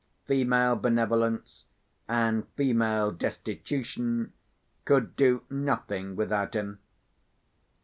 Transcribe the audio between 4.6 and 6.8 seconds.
could do nothing without him.